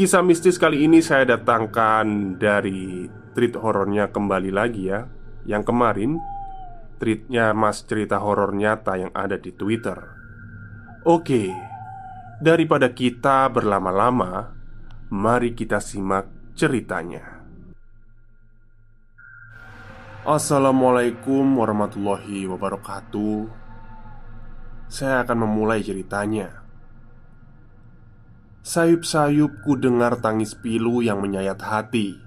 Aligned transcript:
Kisah 0.00 0.24
mistis 0.24 0.56
kali 0.56 0.88
ini 0.88 1.04
saya 1.04 1.36
datangkan 1.36 2.40
dari 2.40 3.04
treat 3.36 3.52
horornya 3.52 4.08
kembali 4.08 4.48
lagi 4.48 4.88
ya. 4.88 5.04
Yang 5.44 5.68
kemarin 5.68 6.16
Treatnya 6.96 7.52
mas 7.52 7.84
cerita 7.84 8.16
horor 8.16 8.56
nyata 8.56 8.96
yang 8.96 9.12
ada 9.12 9.36
di 9.36 9.52
Twitter. 9.52 10.00
Oke 11.04 11.52
Daripada 12.40 12.96
kita 12.96 13.52
berlama-lama 13.52 14.56
Mari 15.12 15.52
kita 15.52 15.84
simak 15.84 16.32
ceritanya. 16.56 17.44
Assalamualaikum 20.24 21.44
warahmatullahi 21.60 22.48
wabarakatuh. 22.48 23.52
Saya 24.88 25.28
akan 25.28 25.44
memulai 25.44 25.84
ceritanya 25.84 26.59
Sayup-sayup 28.60 29.64
ku 29.64 29.72
dengar 29.80 30.20
tangis 30.20 30.52
pilu 30.52 31.00
yang 31.00 31.24
menyayat 31.24 31.64
hati. 31.64 32.20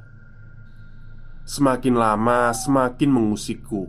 Semakin 1.46 1.94
lama 1.94 2.50
semakin 2.50 3.10
mengusikku. 3.14 3.86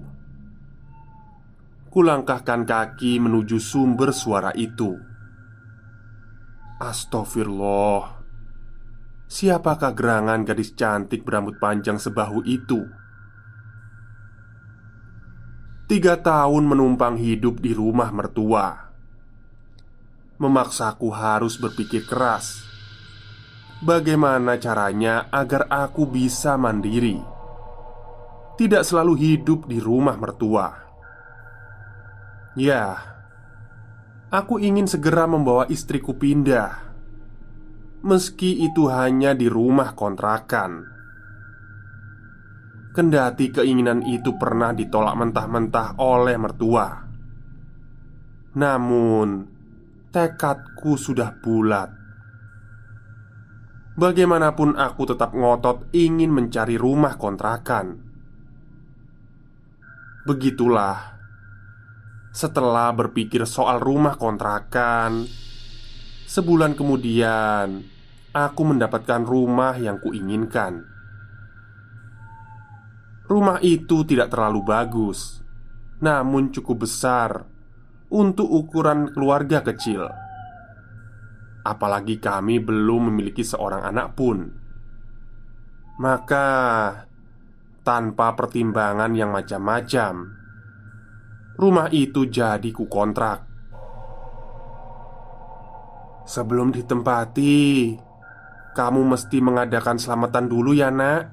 Kulangkahkan 1.88 2.68
kaki 2.68 3.16
menuju 3.16 3.56
sumber 3.56 4.12
suara 4.12 4.52
itu. 4.52 4.92
Astagfirullah. 6.84 8.20
Siapakah 9.24 9.96
gerangan 9.96 10.44
gadis 10.44 10.76
cantik 10.76 11.24
berambut 11.24 11.56
panjang 11.56 11.96
sebahu 11.96 12.44
itu? 12.44 12.84
Tiga 15.88 16.20
tahun 16.20 16.68
menumpang 16.68 17.16
hidup 17.16 17.64
di 17.64 17.72
rumah 17.72 18.12
mertua 18.12 18.83
memaksaku 20.44 21.08
harus 21.08 21.56
berpikir 21.56 22.04
keras. 22.04 22.60
Bagaimana 23.80 24.60
caranya 24.60 25.28
agar 25.32 25.68
aku 25.72 26.04
bisa 26.08 26.60
mandiri, 26.60 27.20
tidak 28.60 28.84
selalu 28.84 29.16
hidup 29.16 29.64
di 29.68 29.80
rumah 29.80 30.16
mertua? 30.20 30.68
Ya, 32.54 32.96
aku 34.30 34.62
ingin 34.62 34.86
segera 34.86 35.26
membawa 35.26 35.66
istriku 35.68 36.14
pindah, 36.14 36.94
meski 38.04 38.62
itu 38.62 38.88
hanya 38.88 39.34
di 39.34 39.50
rumah 39.50 39.92
kontrakan. 39.92 40.92
Kendati 42.94 43.50
keinginan 43.50 44.06
itu 44.06 44.38
pernah 44.38 44.70
ditolak 44.70 45.18
mentah-mentah 45.18 45.98
oleh 45.98 46.38
mertua, 46.38 47.04
namun 48.54 49.53
tekadku 50.14 50.94
sudah 50.94 51.34
bulat. 51.42 51.90
Bagaimanapun 53.98 54.78
aku 54.78 55.10
tetap 55.10 55.34
ngotot 55.34 55.90
ingin 55.90 56.30
mencari 56.30 56.78
rumah 56.78 57.18
kontrakan. 57.18 57.98
Begitulah, 60.22 61.18
setelah 62.30 62.94
berpikir 62.94 63.42
soal 63.42 63.82
rumah 63.82 64.14
kontrakan, 64.14 65.26
sebulan 66.30 66.78
kemudian 66.78 67.82
aku 68.30 68.62
mendapatkan 68.62 69.26
rumah 69.26 69.74
yang 69.82 69.98
kuinginkan. 69.98 70.78
Rumah 73.26 73.58
itu 73.66 74.06
tidak 74.06 74.30
terlalu 74.30 74.62
bagus, 74.62 75.42
namun 75.98 76.54
cukup 76.54 76.86
besar 76.86 77.53
untuk 78.12 78.48
ukuran 78.50 79.12
keluarga 79.14 79.64
kecil. 79.64 80.04
Apalagi 81.64 82.20
kami 82.20 82.60
belum 82.60 83.08
memiliki 83.08 83.40
seorang 83.40 83.88
anak 83.88 84.12
pun. 84.12 84.44
Maka, 85.96 86.48
tanpa 87.80 88.36
pertimbangan 88.36 89.14
yang 89.16 89.32
macam-macam, 89.32 90.12
rumah 91.56 91.88
itu 91.88 92.28
jadi 92.28 92.68
ku 92.74 92.84
kontrak. 92.90 93.48
Sebelum 96.24 96.72
ditempati, 96.72 97.56
kamu 98.74 99.00
mesti 99.06 99.38
mengadakan 99.38 100.02
selamatan 100.02 100.50
dulu 100.50 100.74
ya 100.74 100.90
nak 100.90 101.30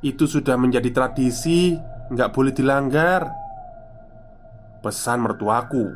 Itu 0.00 0.24
sudah 0.24 0.56
menjadi 0.56 0.88
tradisi 0.96 1.76
Nggak 2.08 2.30
boleh 2.32 2.52
dilanggar 2.56 3.47
Pesan 4.78 5.26
mertuaku. 5.26 5.90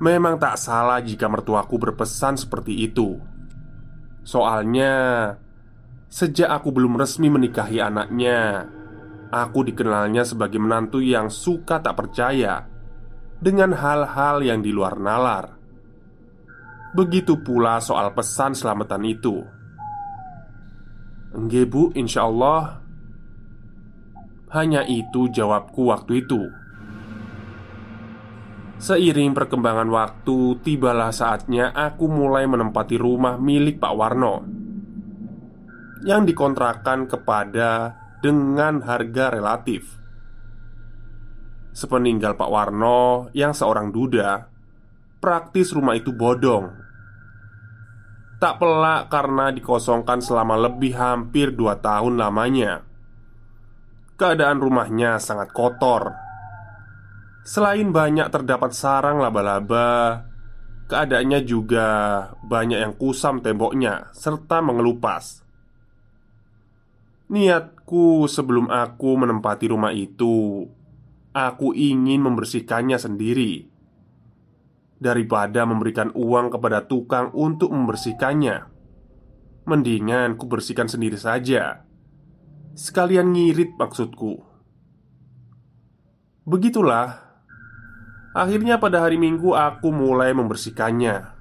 Memang 0.00 0.40
tak 0.40 0.56
salah 0.56 1.04
jika 1.04 1.28
mertuaku 1.28 1.76
berpesan 1.76 2.40
seperti 2.40 2.88
itu. 2.88 3.20
Soalnya 4.24 4.92
Sejak 6.10 6.48
aku 6.48 6.72
belum 6.72 6.96
resmi 6.96 7.28
menikahi 7.28 7.78
anaknya 7.84 8.66
Aku 9.30 9.62
dikenalnya 9.62 10.24
sebagai 10.24 10.58
menantu 10.58 11.04
yang 11.04 11.28
suka 11.28 11.84
tak 11.84 12.00
percaya 12.00 12.64
Dengan 13.36 13.76
hal-hal 13.76 14.40
yang 14.40 14.64
di 14.64 14.72
luar 14.72 14.96
nalar. 14.96 15.60
Begitu 16.96 17.38
pula 17.44 17.78
soal 17.78 18.10
pesan 18.16 18.56
selamatan 18.56 19.04
itu. 19.06 19.46
Enggak 21.30 21.70
bu, 21.70 21.94
insya 21.94 22.26
Allah. 22.26 22.82
Hanya 24.50 24.82
itu 24.82 25.30
jawabku 25.30 25.86
waktu 25.86 26.26
itu 26.26 26.50
Seiring 28.80 29.36
perkembangan 29.36 29.92
waktu, 29.92 30.56
tibalah 30.64 31.12
saatnya 31.12 31.68
aku 31.68 32.08
mulai 32.08 32.48
menempati 32.48 32.96
rumah 32.96 33.36
milik 33.36 33.76
Pak 33.76 33.92
Warno 33.92 34.34
yang 36.00 36.24
dikontrakan 36.24 37.04
kepada 37.04 37.92
dengan 38.24 38.80
harga 38.80 39.36
relatif. 39.36 40.00
Sepeninggal 41.76 42.40
Pak 42.40 42.48
Warno 42.48 43.28
yang 43.36 43.52
seorang 43.52 43.92
duda, 43.92 44.48
praktis 45.20 45.76
rumah 45.76 46.00
itu 46.00 46.16
bodong. 46.16 46.72
Tak 48.40 48.56
pelak 48.56 49.12
karena 49.12 49.52
dikosongkan 49.52 50.24
selama 50.24 50.56
lebih 50.56 50.96
hampir 50.96 51.52
dua 51.52 51.76
tahun 51.76 52.16
lamanya. 52.16 52.80
Keadaan 54.16 54.56
rumahnya 54.56 55.20
sangat 55.20 55.52
kotor 55.52 56.29
Selain 57.40 57.88
banyak 57.88 58.28
terdapat 58.28 58.76
sarang 58.76 59.24
laba-laba, 59.24 60.28
keadaannya 60.90 61.40
juga 61.46 61.88
banyak 62.44 62.78
yang 62.78 62.94
kusam 62.98 63.40
temboknya 63.40 64.12
serta 64.12 64.60
mengelupas. 64.60 65.46
Niatku 67.30 68.26
sebelum 68.26 68.68
aku 68.68 69.14
menempati 69.14 69.70
rumah 69.70 69.94
itu, 69.94 70.66
aku 71.30 71.70
ingin 71.72 72.26
membersihkannya 72.26 72.98
sendiri 72.98 73.70
daripada 75.00 75.64
memberikan 75.64 76.12
uang 76.12 76.52
kepada 76.52 76.84
tukang 76.84 77.32
untuk 77.32 77.72
membersihkannya. 77.72 78.68
Mendingan 79.64 80.36
ku 80.36 80.50
bersihkan 80.50 80.90
sendiri 80.90 81.16
saja. 81.16 81.86
Sekalian 82.74 83.32
ngirit 83.32 83.78
maksudku. 83.78 84.42
Begitulah. 86.44 87.29
Akhirnya 88.30 88.78
pada 88.78 89.02
hari 89.02 89.18
Minggu 89.18 89.58
aku 89.58 89.90
mulai 89.90 90.30
membersihkannya. 90.30 91.34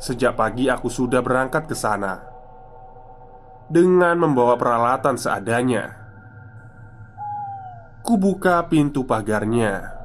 Sejak 0.00 0.34
pagi 0.34 0.72
aku 0.72 0.88
sudah 0.88 1.20
berangkat 1.20 1.68
ke 1.68 1.76
sana 1.76 2.24
dengan 3.68 4.16
membawa 4.16 4.56
peralatan 4.56 5.20
seadanya. 5.20 6.00
Kubuka 8.02 8.66
pintu 8.66 9.06
pagarnya 9.06 10.02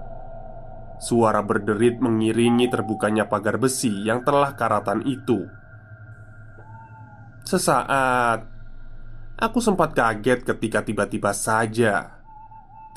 Suara 0.97 1.45
berderit 1.45 2.01
mengiringi 2.01 2.73
terbukanya 2.73 3.29
pagar 3.29 3.61
besi 3.61 3.93
yang 4.01 4.25
telah 4.25 4.57
karatan 4.57 5.05
itu. 5.05 5.45
Sesaat, 7.45 8.49
aku 9.37 9.61
sempat 9.61 9.93
kaget 9.93 10.41
ketika 10.41 10.81
tiba-tiba 10.81 11.37
saja 11.37 12.16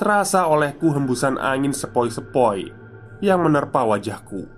terasa 0.01 0.49
olehku 0.49 0.89
hembusan 0.97 1.37
angin 1.37 1.77
sepoi-sepoi 1.77 2.73
yang 3.21 3.45
menerpa 3.45 3.85
wajahku. 3.85 4.49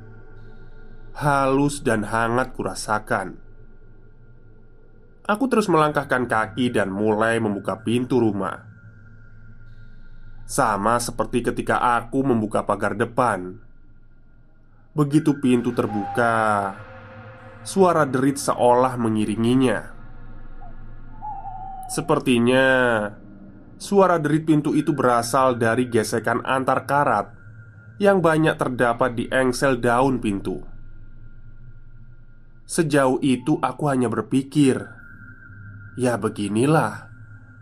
Halus 1.19 1.83
dan 1.83 2.07
hangat 2.07 2.55
kurasakan. 2.55 3.35
Aku 5.27 5.51
terus 5.51 5.67
melangkahkan 5.67 6.31
kaki 6.31 6.71
dan 6.71 6.87
mulai 6.87 7.43
membuka 7.43 7.75
pintu 7.83 8.23
rumah. 8.23 8.63
Sama 10.47 10.95
seperti 11.03 11.43
ketika 11.43 11.99
aku 11.99 12.23
membuka 12.23 12.63
pagar 12.63 12.95
depan. 12.95 13.59
Begitu 14.95 15.43
pintu 15.43 15.75
terbuka, 15.75 16.71
suara 17.67 18.07
derit 18.07 18.39
seolah 18.39 18.95
mengiringinya. 18.95 19.91
Sepertinya 21.91 22.67
suara 23.83 24.15
derit 24.15 24.47
pintu 24.47 24.71
itu 24.71 24.95
berasal 24.95 25.59
dari 25.59 25.91
gesekan 25.91 26.39
antar 26.47 26.87
karat 26.87 27.35
yang 27.99 28.23
banyak 28.23 28.55
terdapat 28.55 29.11
di 29.11 29.27
engsel 29.27 29.83
daun 29.83 30.23
pintu. 30.23 30.63
Sejauh 32.63 33.19
itu 33.19 33.59
aku 33.59 33.91
hanya 33.91 34.07
berpikir, 34.07 34.79
"Ya, 35.99 36.15
beginilah 36.15 37.11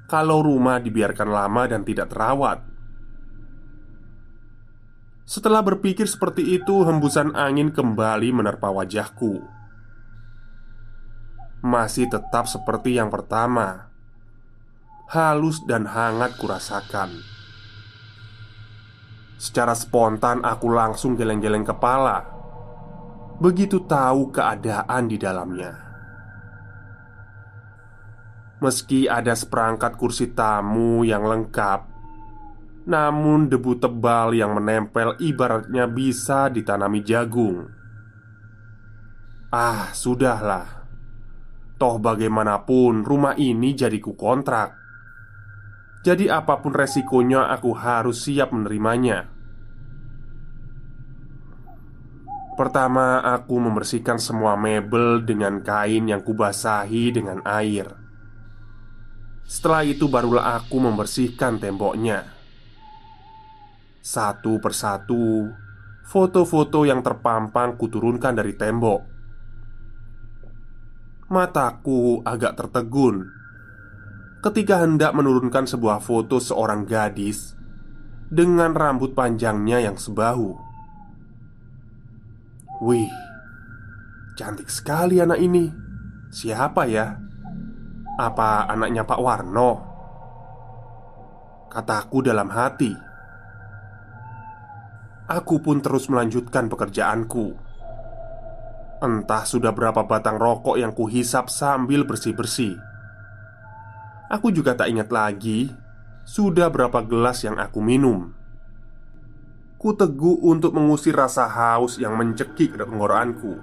kalau 0.06 0.46
rumah 0.46 0.78
dibiarkan 0.78 1.26
lama 1.26 1.66
dan 1.66 1.82
tidak 1.82 2.14
terawat." 2.14 2.70
Setelah 5.26 5.66
berpikir 5.66 6.06
seperti 6.06 6.54
itu, 6.54 6.86
hembusan 6.86 7.34
angin 7.34 7.74
kembali 7.74 8.30
menerpa 8.30 8.70
wajahku. 8.70 9.42
Masih 11.66 12.10
tetap 12.12 12.46
seperti 12.46 13.00
yang 13.00 13.08
pertama, 13.14 13.91
halus 15.12 15.60
dan 15.68 15.84
hangat 15.92 16.40
kurasakan. 16.40 17.12
Secara 19.36 19.76
spontan, 19.76 20.40
aku 20.48 20.72
langsung 20.72 21.20
geleng-geleng 21.20 21.68
kepala. 21.68 22.24
Begitu 23.44 23.84
tahu 23.84 24.32
keadaan 24.32 25.12
di 25.12 25.18
dalamnya, 25.20 25.74
meski 28.64 29.10
ada 29.10 29.34
seperangkat 29.36 30.00
kursi 30.00 30.32
tamu 30.32 31.04
yang 31.04 31.26
lengkap, 31.26 31.92
namun 32.88 33.52
debu 33.52 33.82
tebal 33.82 34.32
yang 34.32 34.56
menempel 34.56 35.20
ibaratnya 35.20 35.86
bisa 35.86 36.50
ditanami 36.50 37.06
jagung 37.06 37.70
Ah, 39.54 39.94
sudahlah 39.94 40.88
Toh 41.78 42.02
bagaimanapun 42.02 43.06
rumah 43.06 43.38
ini 43.38 43.78
jadi 43.78 44.02
ku 44.02 44.18
kontrak 44.18 44.81
Jadi 46.02 46.26
apa 46.34 46.58
pun 46.58 46.74
resikonya 46.74 47.54
aku 47.54 47.78
harus 47.78 48.26
siap 48.26 48.50
menerimanya. 48.50 49.30
Pertama 52.58 53.22
aku 53.22 53.62
membersihkan 53.62 54.18
semua 54.18 54.58
mebel 54.58 55.22
dengan 55.22 55.62
kain 55.62 56.10
yang 56.10 56.26
kubasahi 56.26 57.14
dengan 57.14 57.46
air. 57.46 57.86
Setelah 59.46 59.86
itu 59.86 60.10
barulah 60.10 60.58
aku 60.58 60.82
membersihkan 60.82 61.62
temboknya. 61.62 62.26
Satu 64.02 64.58
persatu, 64.58 65.54
foto-foto 66.02 66.82
yang 66.82 67.06
terpampang 67.06 67.78
kuturunkan 67.78 68.34
dari 68.34 68.58
tembok. 68.58 69.02
Mataku 71.30 72.26
agak 72.26 72.58
tertegun 72.58 73.41
ketika 74.42 74.82
hendak 74.82 75.14
menurunkan 75.14 75.70
sebuah 75.70 76.02
foto 76.02 76.42
seorang 76.42 76.90
gadis 76.90 77.54
dengan 78.26 78.74
rambut 78.74 79.14
panjangnya 79.14 79.86
yang 79.86 80.02
sebahu. 80.02 80.58
Wih, 82.82 83.14
cantik 84.34 84.74
sekali 84.74 85.22
anak 85.22 85.38
ini. 85.38 85.70
Siapa 86.34 86.90
ya? 86.90 87.22
Apa 88.18 88.66
anaknya 88.66 89.06
Pak 89.06 89.20
Warno? 89.22 89.72
Kataku 91.70 92.26
dalam 92.26 92.50
hati. 92.50 92.92
Aku 95.30 95.62
pun 95.62 95.80
terus 95.80 96.10
melanjutkan 96.10 96.68
pekerjaanku. 96.68 97.56
Entah 99.06 99.44
sudah 99.46 99.72
berapa 99.72 100.04
batang 100.04 100.36
rokok 100.42 100.76
yang 100.82 100.92
kuhisap 100.92 101.48
sambil 101.48 102.04
bersih-bersih. 102.04 102.91
Aku 104.32 104.48
juga 104.48 104.80
tak 104.80 104.88
ingat 104.88 105.12
lagi 105.12 105.68
sudah 106.24 106.72
berapa 106.72 107.04
gelas 107.04 107.44
yang 107.44 107.60
aku 107.60 107.84
minum. 107.84 108.32
Ku 109.76 109.92
teguh 109.92 110.40
untuk 110.48 110.72
mengusir 110.72 111.12
rasa 111.12 111.52
haus 111.52 112.00
yang 112.00 112.16
mencekik 112.16 112.72
ke 112.72 112.78
tenggorokanku. 112.80 113.60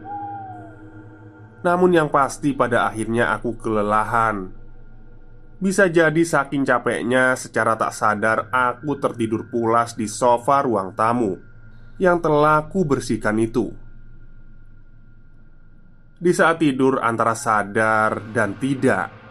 Namun 1.64 1.96
yang 1.96 2.12
pasti 2.12 2.52
pada 2.52 2.84
akhirnya 2.84 3.34
aku 3.34 3.56
kelelahan 3.58 4.54
Bisa 5.58 5.90
jadi 5.90 6.22
saking 6.22 6.62
capeknya 6.62 7.34
secara 7.34 7.74
tak 7.74 7.90
sadar 7.90 8.46
aku 8.52 8.94
tertidur 8.94 9.50
pulas 9.50 9.98
di 9.98 10.06
sofa 10.06 10.62
ruang 10.62 10.94
tamu 10.94 11.34
yang 11.98 12.22
telah 12.22 12.70
ku 12.70 12.86
bersihkan 12.86 13.34
itu. 13.42 13.74
Di 16.14 16.30
saat 16.30 16.62
tidur 16.62 17.02
antara 17.02 17.34
sadar 17.34 18.22
dan 18.30 18.54
tidak, 18.54 19.27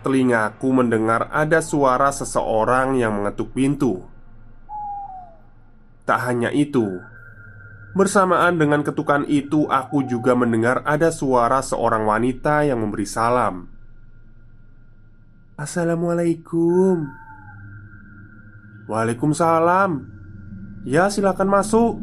telingaku 0.00 0.72
mendengar 0.72 1.28
ada 1.28 1.60
suara 1.60 2.08
seseorang 2.10 2.96
yang 2.96 3.20
mengetuk 3.20 3.52
pintu. 3.52 4.04
Tak 6.08 6.26
hanya 6.26 6.50
itu, 6.50 6.98
bersamaan 7.94 8.58
dengan 8.58 8.82
ketukan 8.82 9.28
itu, 9.28 9.68
aku 9.68 10.02
juga 10.08 10.34
mendengar 10.34 10.82
ada 10.88 11.12
suara 11.14 11.62
seorang 11.62 12.08
wanita 12.08 12.66
yang 12.66 12.82
memberi 12.82 13.06
salam. 13.06 13.68
Assalamualaikum. 15.60 17.04
Waalaikumsalam. 18.88 20.08
Ya 20.88 21.12
silakan 21.12 21.48
masuk 21.52 22.00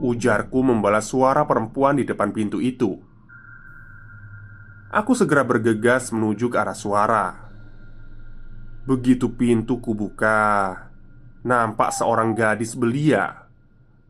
Ujarku 0.00 0.64
membalas 0.64 1.12
suara 1.12 1.44
perempuan 1.44 2.00
di 2.00 2.08
depan 2.08 2.32
pintu 2.32 2.56
itu 2.62 3.09
Aku 4.90 5.14
segera 5.14 5.46
bergegas 5.46 6.10
menuju 6.10 6.50
ke 6.50 6.58
arah 6.58 6.74
suara. 6.74 7.26
Begitu 8.90 9.30
pintu 9.38 9.78
kubuka 9.78 10.74
Nampak 11.46 11.94
seorang 11.94 12.34
gadis 12.34 12.74
belia 12.74 13.46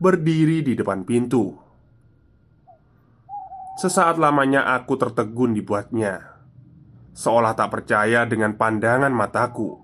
Berdiri 0.01 0.65
di 0.65 0.73
depan 0.73 1.05
pintu. 1.05 1.53
Sesaat 3.77 4.17
lamanya 4.17 4.73
aku 4.73 4.97
tertegun 4.97 5.53
dibuatnya. 5.53 6.41
Seolah 7.13 7.53
tak 7.53 7.69
percaya 7.77 8.25
dengan 8.25 8.57
pandangan 8.57 9.13
mataku. 9.13 9.77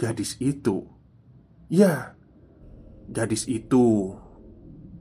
Gadis 0.00 0.40
itu? 0.40 0.88
Ya, 1.68 2.16
gadis 3.12 3.44
itu. 3.44 4.16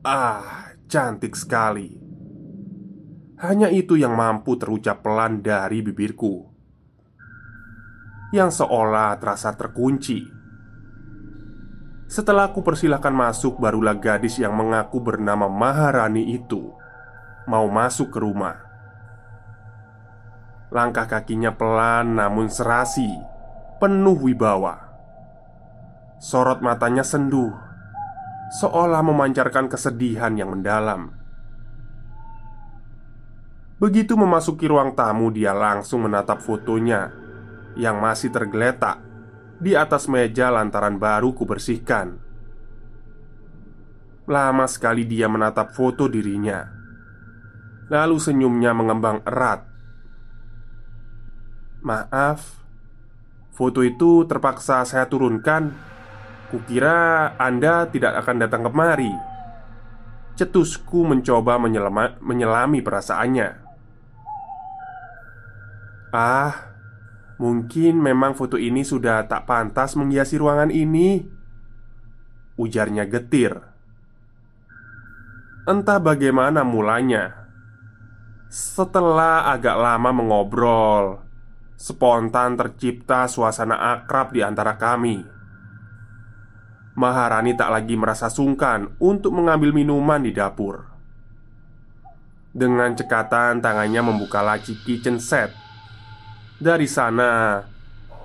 Ah, 0.04 0.76
cantik 0.92 1.40
sekali. 1.40 2.09
Hanya 3.40 3.72
itu 3.72 3.96
yang 3.96 4.20
mampu 4.20 4.60
terucap 4.60 5.00
pelan 5.00 5.40
dari 5.40 5.80
bibirku, 5.80 6.44
yang 8.36 8.52
seolah 8.52 9.16
terasa 9.16 9.56
terkunci. 9.56 10.28
Setelah 12.12 12.52
aku 12.52 12.60
persilahkan 12.60 13.16
masuk, 13.16 13.64
barulah 13.64 13.96
gadis 13.96 14.44
yang 14.44 14.52
mengaku 14.60 15.00
bernama 15.00 15.48
Maharani 15.48 16.36
itu 16.36 16.76
mau 17.48 17.64
masuk 17.72 18.12
ke 18.12 18.20
rumah. 18.20 18.60
Langkah 20.76 21.08
kakinya 21.08 21.56
pelan 21.56 22.20
namun 22.20 22.52
serasi, 22.52 23.08
penuh 23.80 24.20
wibawa. 24.20 24.84
Sorot 26.20 26.60
matanya 26.60 27.08
sendu, 27.08 27.56
seolah 28.60 29.00
memancarkan 29.00 29.72
kesedihan 29.72 30.36
yang 30.36 30.52
mendalam. 30.52 31.19
Begitu 33.80 34.20
memasuki 34.20 34.68
ruang 34.68 34.92
tamu, 34.92 35.32
dia 35.32 35.56
langsung 35.56 36.04
menatap 36.04 36.44
fotonya 36.44 37.16
yang 37.80 38.04
masih 38.04 38.28
tergeletak 38.28 39.00
di 39.60 39.72
atas 39.72 40.12
meja 40.12 40.52
lantaran 40.52 41.00
baru 41.00 41.32
kubersihkan. 41.32 42.20
Lama 44.28 44.68
sekali 44.68 45.08
dia 45.08 45.32
menatap 45.32 45.72
foto 45.72 46.12
dirinya. 46.12 46.68
Lalu 47.88 48.20
senyumnya 48.20 48.76
mengembang 48.76 49.24
erat. 49.24 49.66
Maaf, 51.80 52.62
foto 53.56 53.80
itu 53.82 54.28
terpaksa 54.28 54.84
saya 54.84 55.08
turunkan. 55.08 55.72
Kukira 56.52 57.34
Anda 57.40 57.88
tidak 57.88 58.22
akan 58.22 58.36
datang 58.44 58.68
kemari. 58.68 59.12
Cetusku 60.38 61.04
mencoba 61.04 61.60
menyelami 62.22 62.80
perasaannya. 62.80 63.59
Ah, 66.10 66.70
Mungkin 67.40 68.04
memang 68.04 68.36
foto 68.36 68.60
ini 68.60 68.84
sudah 68.84 69.24
tak 69.32 69.48
pantas 69.48 69.96
menghiasi 69.96 70.36
ruangan 70.36 70.68
ini. 70.76 71.24
Ujarnya 72.60 73.08
getir. 73.08 73.56
Entah 75.64 76.04
bagaimana 76.04 76.68
mulanya. 76.68 77.48
Setelah 78.52 79.56
agak 79.56 79.78
lama 79.80 80.12
mengobrol 80.12 81.24
Spontan 81.80 82.60
tercipta 82.60 83.24
suasana 83.32 83.96
akrab 83.96 84.36
di 84.36 84.44
antara 84.44 84.76
kami. 84.76 85.24
Maharani 87.00 87.56
tak 87.56 87.72
lagi 87.72 87.96
merasa 87.96 88.28
sungkan 88.28 89.00
untuk 89.00 89.32
mengambil 89.32 89.72
minuman 89.72 90.20
di 90.20 90.36
dapur. 90.36 90.84
Dengan 92.52 93.00
cekatan 93.00 93.64
tangannya 93.64 94.04
membuka 94.04 94.44
laci 94.44 94.76
kitchen 94.84 95.24
set 95.24 95.69
dari 96.60 96.92
sana, 96.92 97.64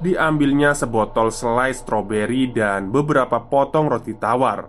diambilnya 0.03 0.75
sebotol 0.75 1.31
selai 1.31 1.71
stroberi 1.71 2.51
dan 2.51 2.91
beberapa 2.91 3.47
potong 3.47 3.87
roti 3.87 4.19
tawar. 4.19 4.67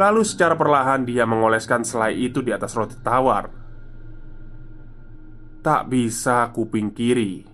Lalu 0.00 0.22
secara 0.24 0.56
perlahan 0.56 1.04
dia 1.04 1.28
mengoleskan 1.28 1.84
selai 1.84 2.16
itu 2.16 2.40
di 2.40 2.56
atas 2.56 2.72
roti 2.72 2.96
tawar. 3.04 3.52
Tak 5.60 5.92
bisa 5.92 6.48
kuping 6.56 6.96
kiri 6.96 7.44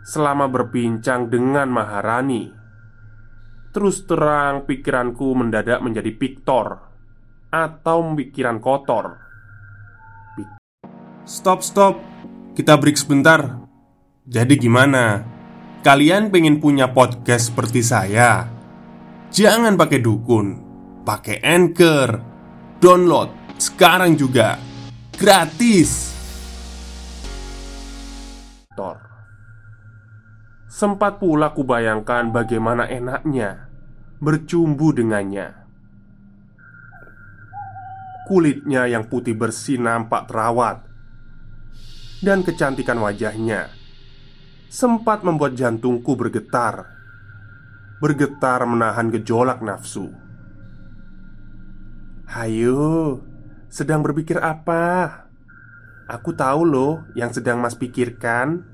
Selama 0.00 0.48
berbincang 0.48 1.28
dengan 1.28 1.68
Maharani 1.68 2.48
Terus 3.68 4.08
terang 4.08 4.64
pikiranku 4.64 5.28
mendadak 5.36 5.84
menjadi 5.84 6.08
piktor 6.16 6.80
Atau 7.52 8.16
pikiran 8.16 8.64
kotor 8.64 9.20
Stop, 11.28 11.60
stop 11.60 12.13
kita 12.54 12.78
break 12.78 12.94
sebentar. 12.94 13.66
Jadi 14.30 14.54
gimana? 14.56 15.26
Kalian 15.82 16.30
pengen 16.30 16.62
punya 16.62 16.94
podcast 16.94 17.50
seperti 17.50 17.82
saya? 17.82 18.46
Jangan 19.34 19.74
pakai 19.74 19.98
dukun, 19.98 20.46
pakai 21.02 21.42
Anchor. 21.42 22.22
Download 22.78 23.58
sekarang 23.58 24.14
juga. 24.14 24.56
Gratis. 25.18 26.14
Tor. 28.78 29.02
Sempat 30.70 31.18
pula 31.18 31.50
kubayangkan 31.54 32.30
bagaimana 32.30 32.86
enaknya 32.86 33.66
bercumbu 34.22 34.94
dengannya. 34.94 35.66
Kulitnya 38.24 38.88
yang 38.88 39.10
putih 39.10 39.36
bersih 39.36 39.76
nampak 39.76 40.30
terawat 40.30 40.93
dan 42.22 42.46
kecantikan 42.46 43.00
wajahnya 43.00 43.72
sempat 44.74 45.22
membuat 45.22 45.54
jantungku 45.54 46.18
bergetar. 46.18 46.90
Bergetar 48.02 48.66
menahan 48.66 49.06
gejolak 49.14 49.62
nafsu. 49.62 50.10
Hayo, 52.26 53.22
sedang 53.70 54.02
berpikir 54.02 54.42
apa? 54.42 55.22
Aku 56.10 56.34
tahu 56.34 56.66
loh 56.66 57.06
yang 57.14 57.30
sedang 57.30 57.62
Mas 57.62 57.78
pikirkan. 57.78 58.66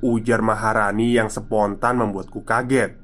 Ujar 0.00 0.40
Maharani 0.40 1.12
yang 1.12 1.28
spontan 1.28 2.00
membuatku 2.00 2.40
kaget. 2.40 2.96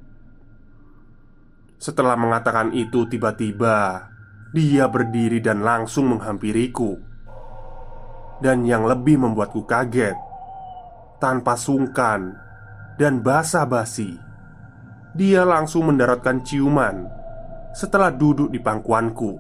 Setelah 1.77 2.17
mengatakan 2.17 2.73
itu, 2.73 3.05
tiba-tiba 3.13 4.09
dia 4.57 4.89
berdiri 4.89 5.45
dan 5.45 5.61
langsung 5.61 6.17
menghampiriku. 6.17 7.12
Dan 8.43 8.67
yang 8.67 8.91
lebih 8.91 9.23
membuatku 9.23 9.63
kaget. 9.63 10.19
Tanpa 11.23 11.55
sungkan 11.55 12.35
dan 12.99 13.23
basa-basi 13.23 14.19
Dia 15.15 15.47
langsung 15.47 15.87
mendaratkan 15.87 16.43
ciuman 16.43 17.07
Setelah 17.71 18.11
duduk 18.11 18.51
di 18.51 18.59
pangkuanku. 18.59 19.39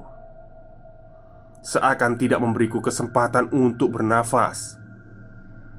Seakan 1.66 2.14
tidak 2.14 2.38
memberiku 2.38 2.78
kesempatan 2.78 3.50
untuk 3.50 3.98
bernafas 3.98 4.78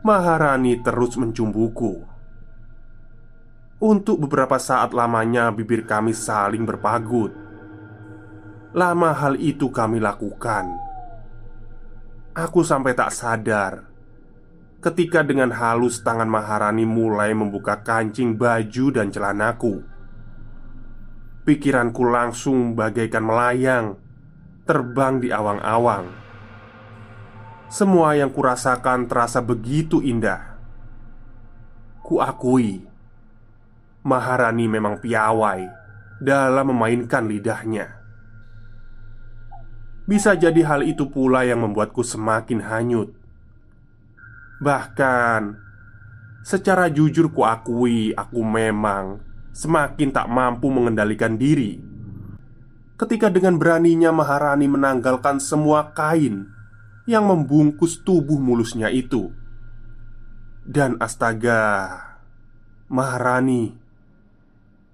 Maharani 0.04 0.84
terus 0.84 1.16
mencumbuku. 1.16 2.04
Untuk 3.80 4.20
beberapa 4.28 4.60
saat 4.60 4.92
lamanya 4.92 5.48
bibir 5.48 5.88
kami 5.88 6.12
saling 6.12 6.68
berpagut. 6.68 7.32
Lama 8.76 9.16
hal 9.16 9.40
itu 9.40 9.72
kami 9.72 10.04
lakukan 10.04 10.68
Aku 12.34 12.66
sampai 12.66 12.98
tak 12.98 13.14
sadar 13.14 13.86
Ketika 14.82 15.22
dengan 15.22 15.54
halus 15.54 16.02
tangan 16.02 16.26
Maharani 16.26 16.82
mulai 16.82 17.30
membuka 17.30 17.86
kancing 17.86 18.34
baju 18.34 18.90
dan 18.90 19.14
celanaku. 19.14 19.86
Pikiranku 21.46 22.02
langsung 22.02 22.74
bagaikan 22.74 23.22
melayang 23.22 24.02
Terbang 24.66 25.22
di 25.22 25.30
awang-awang. 25.30 26.10
Semua 27.70 28.18
yang 28.18 28.34
kurasakan 28.34 29.06
terasa 29.06 29.38
begitu 29.38 30.02
indah. 30.02 30.58
Kuakui 32.02 32.82
Maharani 34.02 34.66
memang 34.66 34.98
piawai 34.98 35.70
dalam 36.18 36.66
memainkan 36.74 37.30
lidahnya 37.30 38.03
bisa 40.04 40.36
jadi 40.36 40.62
hal 40.68 40.84
itu 40.84 41.08
pula 41.08 41.48
yang 41.48 41.64
membuatku 41.64 42.04
semakin 42.04 42.60
hanyut. 42.68 43.16
Bahkan, 44.60 45.42
secara 46.44 46.92
jujur 46.92 47.32
kuakui 47.32 48.12
aku 48.12 48.40
memang 48.44 49.24
semakin 49.54 50.10
tak 50.12 50.28
mampu 50.28 50.68
mengendalikan 50.68 51.40
diri. 51.40 51.80
Ketika 53.00 53.32
dengan 53.32 53.56
beraninya 53.60 54.12
Maharani 54.12 54.68
menanggalkan 54.68 55.40
semua 55.40 55.92
kain 55.96 56.48
yang 57.08 57.28
membungkus 57.28 58.00
tubuh 58.04 58.40
mulusnya 58.40 58.88
itu. 58.88 59.32
Dan 60.64 60.96
astaga, 61.04 62.00
Maharani, 62.88 63.76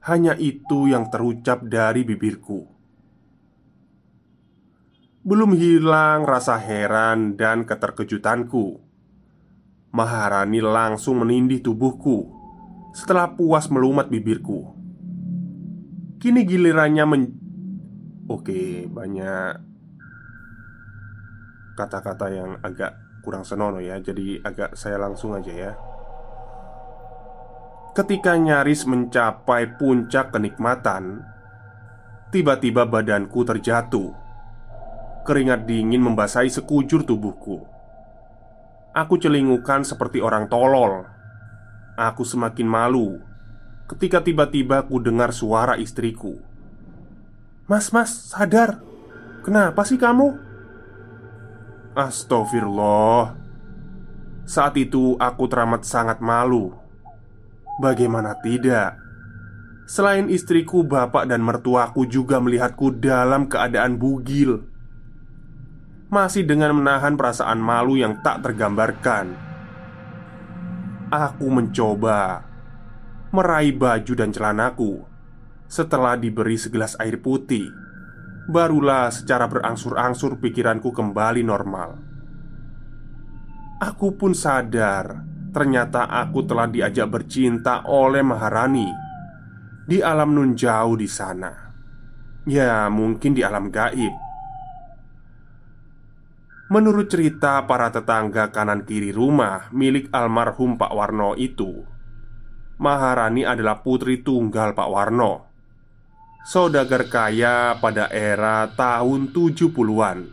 hanya 0.09 0.33
itu 0.33 0.89
yang 0.89 1.13
terucap 1.13 1.61
dari 1.69 2.01
bibirku. 2.01 2.78
Belum 5.29 5.53
hilang 5.53 6.25
rasa 6.25 6.57
heran 6.57 7.37
dan 7.37 7.61
keterkejutanku. 7.61 8.81
Maharani 9.93 10.57
langsung 10.57 11.21
menindih 11.21 11.61
tubuhku 11.61 12.29
Setelah 12.97 13.37
puas 13.37 13.69
melumat 13.69 14.09
bibirku. 14.09 14.73
Kini 16.17 16.49
gilirannya 16.49 17.05
men... 17.05 17.23
Oke, 18.25 18.89
banyak 18.89 19.53
Kata-kata 21.77 22.25
yang 22.33 22.57
agak 22.65 23.21
kurang 23.21 23.45
senonoh 23.45 23.85
ya 23.85 24.01
Jadi 24.01 24.41
agak 24.41 24.73
saya 24.73 24.97
langsung 24.97 25.37
aja 25.37 25.53
ya. 25.53 25.71
Ketika 27.93 28.33
nyaris 28.33 28.89
mencapai 28.89 29.77
puncak 29.77 30.33
kenikmatan 30.33 31.21
Tiba-tiba 32.33 32.89
badanku 32.89 33.45
terjatuh 33.45 34.28
Keringat 35.27 35.67
dingin 35.69 36.01
membasahi 36.03 36.49
sekujur 36.51 37.03
tubuhku. 37.05 37.63
Aku 38.93 39.15
celingukan 39.21 39.85
seperti 39.85 40.19
orang 40.19 40.49
tolol. 40.49 41.19
Aku 41.99 42.23
semakin 42.23 42.63
malu 42.63 43.19
Ketika 43.91 44.23
tiba-tiba 44.23 44.87
ku 44.87 45.03
dengar 45.03 45.35
suara 45.35 45.75
istriku 45.75 46.39
Mas, 47.67 47.91
mas, 47.91 48.31
sadar 48.31 48.79
Kenapa 49.43 49.83
sih 49.83 49.99
kamu? 49.99 50.39
Astagfirullah 51.99 53.35
Saat 54.47 54.79
itu 54.79 55.19
aku 55.19 55.43
teramat 55.51 55.83
sangat 55.83 56.23
malu 56.23 56.71
Bagaimana 57.83 58.39
tidak 58.39 58.95
Selain 59.91 60.31
istriku, 60.31 60.87
bapak 60.87 61.27
dan 61.27 61.43
mertuaku 61.43 62.07
juga 62.07 62.39
melihatku 62.39 62.95
dalam 62.95 63.51
keadaan 63.51 63.99
bugil 63.99 64.68
Masih 66.09 66.41
dengan 66.45 66.73
menahan 66.73 67.13
perasaan 67.13 67.61
malu 67.61 67.97
yang 67.97 68.21
tak 68.25 68.41
tergambarkan 68.41 69.37
Aku 71.09 71.53
mencoba 71.53 72.45
Meraih 73.29 73.77
baju 73.77 74.13
dan 74.17 74.33
celanaku 74.33 75.05
Setelah 75.69 76.17
diberi 76.17 76.57
segelas 76.57 76.97
air 76.97 77.21
putih 77.21 77.69
Barulah 78.49 79.13
secara 79.13 79.45
berangsur-angsur 79.45 80.41
pikiranku 80.41 80.89
kembali 80.89 81.45
normal 81.45 82.01
Aku 83.77 84.17
pun 84.17 84.33
sadar 84.33 85.25
Ternyata 85.53 86.09
aku 86.09 86.45
telah 86.45 86.69
diajak 86.69 87.09
bercinta 87.09 87.85
oleh 87.89 88.21
Maharani 88.21 89.09
di 89.89 90.05
alam 90.05 90.37
nun 90.37 90.53
jauh 90.53 90.93
di 90.93 91.09
sana. 91.09 91.49
Ya, 92.45 92.85
mungkin 92.93 93.33
di 93.33 93.41
alam 93.41 93.73
gaib. 93.73 94.28
Menurut 96.69 97.09
cerita 97.09 97.65
para 97.65 97.89
tetangga 97.89 98.53
kanan 98.53 98.85
kiri 98.85 99.09
rumah 99.09 99.73
milik 99.73 100.13
almarhum 100.13 100.77
Pak 100.77 100.93
Warno 100.93 101.33
itu, 101.33 101.81
Maharani 102.77 103.41
adalah 103.41 103.81
putri 103.81 104.21
tunggal 104.21 104.77
Pak 104.77 104.89
Warno. 104.89 105.49
Saudagar 106.45 107.09
kaya 107.09 107.73
pada 107.81 108.07
era 108.13 108.69
tahun 108.69 109.33
70-an. 109.33 110.29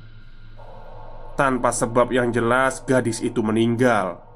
Tanpa 1.41 1.73
sebab 1.73 2.13
yang 2.13 2.33
jelas, 2.33 2.85
gadis 2.85 3.21
itu 3.21 3.45
meninggal 3.45 4.27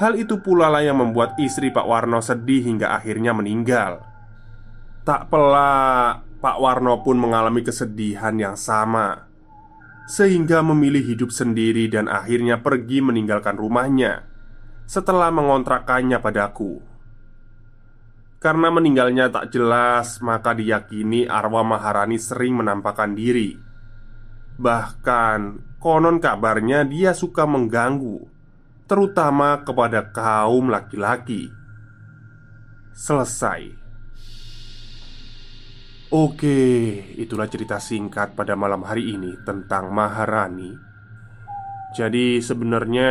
Hal 0.00 0.16
itu 0.16 0.40
pula 0.40 0.72
lah 0.72 0.80
yang 0.80 0.96
membuat 0.96 1.36
istri 1.36 1.68
Pak 1.68 1.84
Warno 1.84 2.24
sedih 2.24 2.64
hingga 2.64 2.96
akhirnya 2.96 3.36
meninggal. 3.36 4.00
Tak 5.04 5.28
pelak, 5.28 6.24
Pak 6.40 6.56
Warno 6.56 7.04
pun 7.04 7.20
mengalami 7.20 7.60
kesedihan 7.60 8.32
yang 8.40 8.56
sama, 8.56 9.28
sehingga 10.10 10.58
memilih 10.66 11.06
hidup 11.14 11.30
sendiri 11.30 11.86
dan 11.86 12.10
akhirnya 12.10 12.58
pergi 12.58 12.98
meninggalkan 12.98 13.54
rumahnya 13.54 14.26
setelah 14.82 15.30
mengontrakkannya 15.30 16.18
padaku. 16.18 16.82
Karena 18.42 18.74
meninggalnya 18.74 19.30
tak 19.30 19.54
jelas, 19.54 20.18
maka 20.18 20.50
diyakini 20.50 21.30
arwah 21.30 21.62
Maharani 21.62 22.18
sering 22.18 22.58
menampakkan 22.58 23.14
diri. 23.14 23.54
Bahkan, 24.58 25.40
konon 25.78 26.18
kabarnya 26.18 26.82
dia 26.88 27.14
suka 27.14 27.46
mengganggu 27.46 28.26
terutama 28.90 29.62
kepada 29.62 30.10
kaum 30.10 30.66
laki-laki. 30.66 31.54
Selesai. 32.90 33.79
Oke, 36.10 36.98
itulah 37.22 37.46
cerita 37.46 37.78
singkat 37.78 38.34
pada 38.34 38.58
malam 38.58 38.82
hari 38.82 39.14
ini 39.14 39.30
tentang 39.46 39.94
Maharani. 39.94 40.74
Jadi 41.94 42.42
sebenarnya 42.42 43.10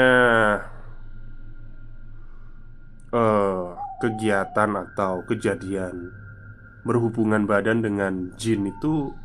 uh, 3.15 3.71
kegiatan 4.03 4.71
atau 4.75 5.23
kejadian 5.23 6.11
berhubungan 6.83 7.47
badan 7.47 7.79
dengan 7.79 8.35
jin 8.35 8.67
itu 8.67 9.15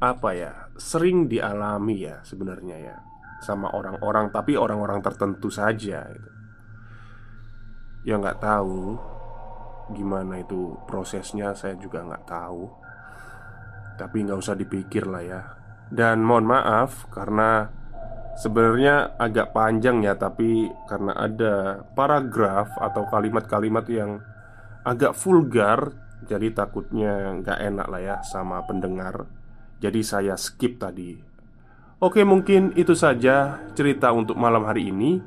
apa 0.00 0.32
ya? 0.32 0.72
Sering 0.80 1.28
dialami 1.28 2.08
ya 2.08 2.24
sebenarnya 2.24 2.76
ya 2.80 2.96
sama 3.44 3.68
orang-orang 3.76 4.32
tapi 4.32 4.56
orang-orang 4.56 5.04
tertentu 5.04 5.52
saja 5.52 6.08
itu 6.08 6.32
ya 8.08 8.16
nggak 8.16 8.40
tahu 8.40 9.11
gimana 9.90 10.38
itu 10.38 10.78
prosesnya 10.86 11.56
saya 11.58 11.74
juga 11.74 12.06
nggak 12.06 12.24
tahu 12.28 12.70
tapi 13.98 14.22
nggak 14.22 14.38
usah 14.38 14.54
dipikir 14.54 15.10
lah 15.10 15.22
ya 15.24 15.42
dan 15.90 16.22
mohon 16.22 16.46
maaf 16.46 17.10
karena 17.10 17.68
sebenarnya 18.38 19.18
agak 19.18 19.50
panjang 19.50 20.00
ya 20.06 20.14
tapi 20.14 20.70
karena 20.86 21.12
ada 21.18 21.84
paragraf 21.92 22.72
atau 22.78 23.04
kalimat-kalimat 23.10 23.84
yang 23.90 24.22
agak 24.86 25.12
vulgar 25.18 25.92
jadi 26.24 26.54
takutnya 26.54 27.42
nggak 27.42 27.58
enak 27.58 27.86
lah 27.90 28.00
ya 28.00 28.16
sama 28.22 28.62
pendengar 28.64 29.26
jadi 29.82 30.00
saya 30.00 30.34
skip 30.38 30.78
tadi 30.78 31.32
Oke, 32.02 32.26
mungkin 32.26 32.74
itu 32.74 32.98
saja 32.98 33.62
cerita 33.78 34.10
untuk 34.10 34.34
malam 34.34 34.66
hari 34.66 34.90
ini. 34.90 35.22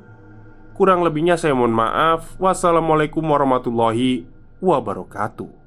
Kurang 0.76 1.08
lebihnya, 1.08 1.40
saya 1.40 1.56
mohon 1.56 1.72
maaf. 1.72 2.36
Wassalamualaikum 2.36 3.24
warahmatullahi 3.24 4.35
wabarakatuh. 4.62 5.65